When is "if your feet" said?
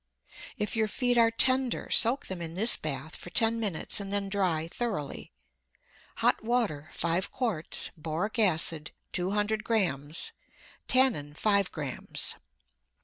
0.57-1.15